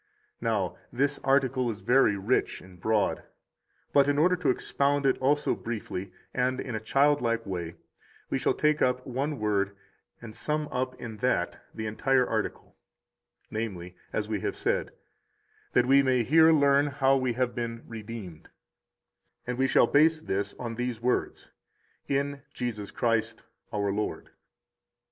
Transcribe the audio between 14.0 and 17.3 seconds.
(as we have said), that we may here learn how